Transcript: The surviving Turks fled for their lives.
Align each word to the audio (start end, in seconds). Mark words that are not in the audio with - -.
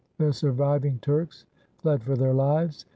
The 0.17 0.33
surviving 0.33 0.97
Turks 1.03 1.45
fled 1.77 2.01
for 2.01 2.15
their 2.15 2.33
lives. 2.33 2.87